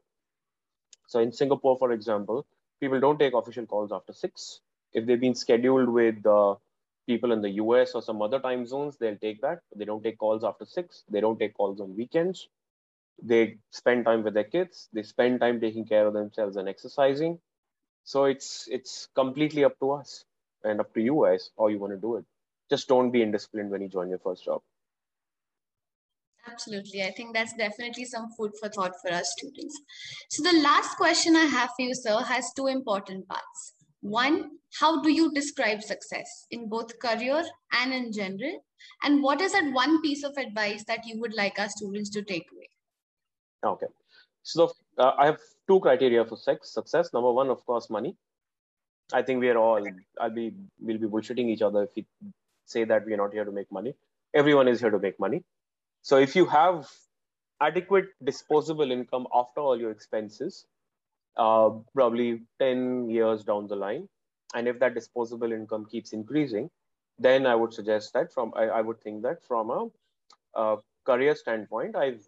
So 1.06 1.20
in 1.20 1.32
Singapore, 1.32 1.76
for 1.78 1.92
example, 1.92 2.46
people 2.80 3.00
don't 3.00 3.18
take 3.18 3.34
official 3.34 3.66
calls 3.66 3.92
after 3.92 4.12
six. 4.12 4.60
If 4.92 5.06
they've 5.06 5.20
been 5.20 5.34
scheduled 5.34 5.88
with 5.88 6.24
uh, 6.26 6.56
people 7.06 7.32
in 7.32 7.42
the 7.42 7.50
US 7.62 7.94
or 7.94 8.02
some 8.02 8.22
other 8.22 8.40
time 8.40 8.66
zones, 8.66 8.96
they'll 8.98 9.16
take 9.16 9.40
that. 9.42 9.60
They 9.74 9.84
don't 9.84 10.02
take 10.02 10.18
calls 10.18 10.44
after 10.44 10.64
six. 10.66 11.04
They 11.10 11.20
don't 11.20 11.38
take 11.38 11.54
calls 11.54 11.80
on 11.80 11.96
weekends 11.96 12.48
they 13.22 13.58
spend 13.70 14.04
time 14.04 14.22
with 14.22 14.34
their 14.34 14.44
kids 14.44 14.88
they 14.92 15.02
spend 15.02 15.40
time 15.40 15.60
taking 15.60 15.84
care 15.84 16.06
of 16.06 16.14
themselves 16.14 16.56
and 16.56 16.68
exercising. 16.68 17.38
So 18.04 18.24
it's 18.24 18.68
it's 18.70 19.08
completely 19.14 19.64
up 19.64 19.78
to 19.80 19.92
us 19.92 20.24
and 20.64 20.80
up 20.80 20.94
to 20.94 21.00
you 21.00 21.24
guys 21.24 21.50
how 21.58 21.68
you 21.68 21.78
want 21.78 21.92
to 21.92 21.98
do 21.98 22.16
it. 22.16 22.24
Just 22.70 22.88
don't 22.88 23.10
be 23.10 23.20
indisciplined 23.20 23.70
when 23.70 23.82
you 23.82 23.88
join 23.88 24.08
your 24.08 24.18
first 24.18 24.44
job. 24.44 24.62
Absolutely. 26.50 27.02
I 27.02 27.10
think 27.10 27.34
that's 27.34 27.52
definitely 27.54 28.06
some 28.06 28.30
food 28.36 28.52
for 28.58 28.70
thought 28.70 28.92
for 29.02 29.12
our 29.12 29.24
students. 29.24 29.78
So 30.30 30.42
the 30.42 30.60
last 30.62 30.96
question 30.96 31.36
i 31.36 31.44
have 31.44 31.70
for 31.76 31.82
you 31.82 31.94
sir 31.94 32.22
has 32.22 32.52
two 32.56 32.66
important 32.66 33.28
parts. 33.28 33.74
One 34.00 34.50
how 34.80 35.02
do 35.02 35.10
you 35.10 35.32
describe 35.32 35.82
success 35.82 36.46
in 36.50 36.68
both 36.68 36.98
career 36.98 37.42
and 37.72 37.92
in 37.92 38.12
general? 38.12 38.64
And 39.02 39.22
what 39.22 39.40
is 39.40 39.52
that 39.52 39.72
one 39.72 40.00
piece 40.02 40.24
of 40.24 40.36
advice 40.36 40.84
that 40.86 41.06
you 41.06 41.20
would 41.20 41.34
like 41.34 41.58
our 41.58 41.68
students 41.68 42.10
to 42.10 42.22
take 42.22 42.46
away 42.52 42.68
Okay. 43.64 43.86
So 44.42 44.72
uh, 44.98 45.12
I 45.18 45.26
have 45.26 45.38
two 45.66 45.80
criteria 45.80 46.24
for 46.24 46.36
sex 46.36 46.72
success. 46.72 47.12
Number 47.12 47.32
one, 47.32 47.50
of 47.50 47.64
course, 47.66 47.90
money. 47.90 48.16
I 49.12 49.22
think 49.22 49.40
we 49.40 49.48
are 49.48 49.58
all. 49.58 49.84
I'll 50.20 50.30
be. 50.30 50.54
We'll 50.80 50.98
be 50.98 51.06
bullshitting 51.06 51.48
each 51.48 51.62
other 51.62 51.84
if 51.84 51.90
we 51.96 52.06
say 52.66 52.84
that 52.84 53.06
we 53.06 53.14
are 53.14 53.16
not 53.16 53.32
here 53.32 53.44
to 53.44 53.52
make 53.52 53.70
money. 53.72 53.94
Everyone 54.34 54.68
is 54.68 54.80
here 54.80 54.90
to 54.90 54.98
make 54.98 55.18
money. 55.18 55.44
So 56.02 56.18
if 56.18 56.36
you 56.36 56.46
have 56.46 56.88
adequate 57.60 58.06
disposable 58.22 58.90
income 58.92 59.26
after 59.34 59.60
all 59.60 59.78
your 59.78 59.90
expenses, 59.90 60.66
uh, 61.36 61.70
probably 61.94 62.42
ten 62.58 63.08
years 63.10 63.44
down 63.44 63.66
the 63.66 63.76
line, 63.76 64.08
and 64.54 64.68
if 64.68 64.78
that 64.80 64.94
disposable 64.94 65.52
income 65.52 65.86
keeps 65.90 66.12
increasing, 66.12 66.70
then 67.18 67.46
I 67.46 67.54
would 67.54 67.72
suggest 67.72 68.12
that 68.12 68.32
from 68.32 68.52
I, 68.54 68.64
I 68.64 68.80
would 68.82 69.00
think 69.00 69.22
that 69.22 69.42
from 69.42 69.70
a, 69.70 69.88
a 70.54 70.76
career 71.04 71.34
standpoint, 71.34 71.96
I've 71.96 72.26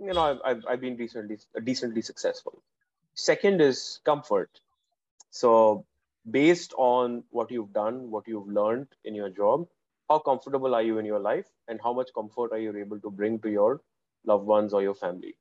you 0.00 0.12
know, 0.12 0.40
I've, 0.44 0.64
I've, 0.68 0.80
been 0.80 0.96
decently, 0.96 1.38
decently 1.62 2.02
successful. 2.02 2.62
Second 3.14 3.60
is 3.60 4.00
comfort. 4.04 4.50
So 5.30 5.84
based 6.28 6.72
on 6.76 7.24
what 7.30 7.50
you've 7.50 7.72
done, 7.72 8.10
what 8.10 8.26
you've 8.26 8.48
learned 8.48 8.88
in 9.04 9.14
your 9.14 9.30
job, 9.30 9.66
how 10.10 10.18
comfortable 10.18 10.74
are 10.74 10.82
you 10.82 10.98
in 10.98 11.06
your 11.06 11.20
life 11.20 11.46
and 11.68 11.80
how 11.82 11.92
much 11.92 12.08
comfort 12.12 12.50
are 12.52 12.58
you 12.58 12.76
able 12.76 12.98
to 12.98 13.10
bring 13.10 13.38
to 13.38 13.50
your 13.50 13.80
loved 14.24 14.44
ones 14.44 14.74
or 14.74 14.82
your 14.82 14.94
family 14.94 15.34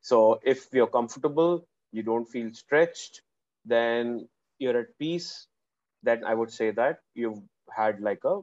so 0.00 0.40
if 0.42 0.66
you're 0.72 0.94
comfortable 0.98 1.64
you 1.92 2.02
don't 2.02 2.28
feel 2.28 2.52
stretched 2.52 3.22
then 3.64 4.28
you're 4.58 4.78
at 4.78 4.98
peace 4.98 5.46
then 6.02 6.24
i 6.24 6.34
would 6.34 6.52
say 6.52 6.70
that 6.70 6.98
you've 7.14 7.42
had 7.76 8.00
like 8.00 8.24
a 8.24 8.40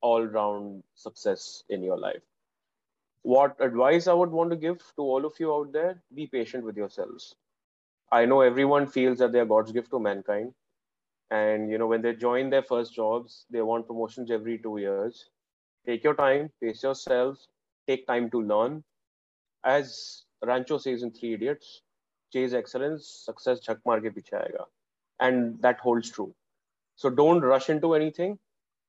all 0.00 0.24
round 0.38 0.82
success 0.94 1.64
in 1.68 1.82
your 1.82 1.98
life 1.98 2.22
what 3.32 3.56
advice 3.66 4.06
i 4.12 4.14
would 4.18 4.30
want 4.38 4.50
to 4.54 4.56
give 4.64 4.78
to 4.96 5.02
all 5.14 5.26
of 5.28 5.38
you 5.42 5.52
out 5.54 5.72
there 5.72 6.02
be 6.14 6.26
patient 6.26 6.64
with 6.64 6.76
yourselves. 6.76 7.34
I 8.10 8.24
know 8.24 8.40
everyone 8.40 8.86
feels 8.86 9.18
that 9.18 9.32
they 9.32 9.40
are 9.40 9.50
god's 9.52 9.72
gift 9.72 9.90
to 9.90 10.00
mankind. 10.00 10.54
And 11.30 11.70
you 11.70 11.78
know 11.80 11.86
when 11.86 12.02
they 12.02 12.14
join 12.14 12.48
their 12.50 12.62
first 12.62 12.94
jobs 12.94 13.44
they 13.50 13.62
want 13.70 13.86
promotions 13.86 14.30
every 14.30 14.58
2 14.58 14.78
years. 14.78 15.28
Take 15.86 16.04
your 16.04 16.14
time 16.14 16.48
pace 16.62 16.82
yourselves 16.82 17.48
take 17.86 18.06
time 18.06 18.30
to 18.30 18.42
learn. 18.52 18.82
As 19.64 20.24
rancho 20.52 20.78
says 20.78 21.02
in 21.02 21.12
3 21.12 21.34
idiots 21.34 21.82
chase 22.32 22.54
excellence 22.62 23.10
success 23.26 23.60
ke 23.60 23.76
aayega. 23.76 24.64
And 25.20 25.60
that 25.62 25.80
holds 25.80 26.10
true. 26.10 26.32
So 26.96 27.10
don't 27.10 27.40
rush 27.40 27.70
into 27.70 27.94
anything. 27.94 28.38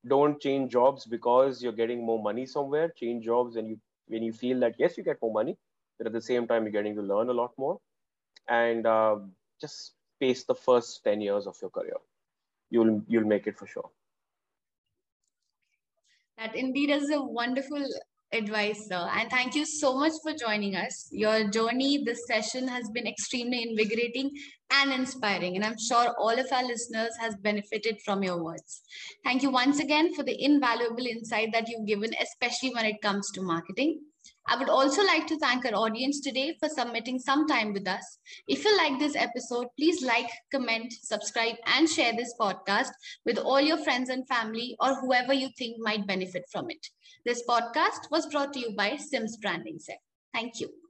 Don't 0.07 0.39
change 0.39 0.71
jobs 0.71 1.05
because 1.05 1.61
you're 1.61 1.77
getting 1.83 2.05
more 2.05 2.21
money 2.21 2.45
somewhere. 2.45 2.89
Change 3.03 3.25
jobs 3.25 3.55
and 3.57 3.67
you 3.67 3.77
when 4.09 4.23
you 4.23 4.33
feel 4.33 4.59
that 4.59 4.75
yes 4.77 4.97
you 4.97 5.03
get 5.03 5.21
more 5.21 5.33
money 5.33 5.57
but 5.99 6.07
at 6.07 6.13
the 6.13 6.21
same 6.21 6.47
time 6.47 6.63
you're 6.63 6.71
getting 6.71 6.95
to 6.95 7.01
learn 7.01 7.29
a 7.29 7.33
lot 7.33 7.51
more. 7.57 7.79
And 8.47 8.87
uh, 8.87 9.17
just 9.61 9.93
pace 10.19 10.45
the 10.45 10.55
first 10.55 11.03
10 11.03 11.21
years 11.21 11.45
of 11.45 11.57
your 11.61 11.69
career. 11.69 11.97
You'll 12.71 13.03
you'll 13.07 13.27
make 13.27 13.45
it 13.45 13.57
for 13.59 13.67
sure. 13.67 13.89
That 16.37 16.55
indeed 16.55 16.89
is 16.89 17.11
a 17.11 17.21
wonderful 17.21 17.85
advice, 18.31 18.87
sir. 18.87 19.09
And 19.13 19.29
thank 19.29 19.55
you 19.55 19.65
so 19.65 19.95
much 19.97 20.13
for 20.23 20.33
joining 20.33 20.75
us. 20.75 21.09
Your 21.11 21.49
journey, 21.49 22.03
this 22.05 22.19
session 22.27 22.67
has 22.67 22.89
been 22.93 23.07
extremely 23.07 23.63
invigorating 23.63 24.31
and 24.71 24.91
inspiring. 24.93 25.55
And 25.55 25.65
I'm 25.65 25.77
sure 25.87 26.13
all 26.19 26.37
of 26.37 26.47
our 26.51 26.63
listeners 26.63 27.11
has 27.19 27.35
benefited 27.41 27.97
from 28.05 28.23
your 28.23 28.43
words. 28.43 28.81
Thank 29.23 29.43
you 29.43 29.49
once 29.49 29.79
again 29.79 30.13
for 30.13 30.23
the 30.23 30.37
invaluable 30.43 31.05
insight 31.05 31.49
that 31.53 31.67
you've 31.67 31.87
given, 31.87 32.11
especially 32.21 32.73
when 32.73 32.85
it 32.85 33.01
comes 33.01 33.29
to 33.33 33.41
marketing. 33.41 34.01
I 34.51 34.57
would 34.57 34.67
also 34.67 35.03
like 35.03 35.27
to 35.27 35.37
thank 35.37 35.63
our 35.63 35.75
audience 35.75 36.21
today 36.21 36.57
for 36.59 36.69
submitting 36.69 37.19
some 37.19 37.47
time 37.47 37.71
with 37.71 37.87
us. 37.87 38.17
If 38.47 38.65
you 38.65 38.75
like 38.77 38.97
this 38.97 39.15
episode, 39.15 39.67
please 39.77 40.01
like, 40.01 40.27
comment, 40.51 40.91
subscribe, 41.03 41.55
and 41.67 41.87
share 41.87 42.13
this 42.13 42.33
podcast 42.39 42.89
with 43.27 43.37
all 43.37 43.61
your 43.61 43.77
friends 43.77 44.09
and 44.09 44.27
family 44.27 44.75
or 44.79 44.95
whoever 44.95 45.33
you 45.33 45.49
think 45.55 45.77
might 45.79 46.07
benefit 46.07 46.45
from 46.51 46.71
it. 46.71 46.83
This 47.27 47.43
podcast 47.47 48.09
was 48.09 48.25
brought 48.25 48.53
to 48.53 48.59
you 48.59 48.71
by 48.75 48.95
Sims 48.95 49.37
Branding 49.37 49.77
Cell. 49.77 50.01
Thank 50.33 50.59
you. 50.59 50.88